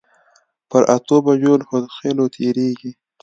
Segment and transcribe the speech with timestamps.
[0.69, 2.91] پر اتو بجو له هودخېلو تېرېږي.